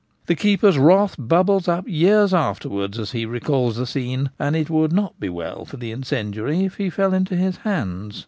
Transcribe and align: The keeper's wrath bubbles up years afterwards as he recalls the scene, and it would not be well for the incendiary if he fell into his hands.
The 0.25 0.33
keeper's 0.33 0.79
wrath 0.79 1.15
bubbles 1.19 1.67
up 1.67 1.87
years 1.87 2.33
afterwards 2.33 2.97
as 2.97 3.11
he 3.11 3.23
recalls 3.23 3.75
the 3.75 3.85
scene, 3.85 4.31
and 4.39 4.55
it 4.55 4.67
would 4.67 4.91
not 4.91 5.19
be 5.19 5.29
well 5.29 5.63
for 5.63 5.77
the 5.77 5.91
incendiary 5.91 6.63
if 6.65 6.77
he 6.77 6.89
fell 6.89 7.13
into 7.13 7.35
his 7.35 7.57
hands. 7.57 8.19